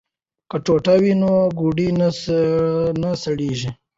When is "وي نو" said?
1.01-1.31